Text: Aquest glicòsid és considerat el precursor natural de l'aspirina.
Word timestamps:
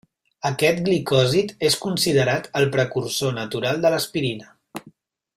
Aquest 0.49 0.79
glicòsid 0.87 1.51
és 1.69 1.75
considerat 1.83 2.49
el 2.61 2.67
precursor 2.77 3.35
natural 3.41 3.83
de 3.85 3.93
l'aspirina. 3.95 4.83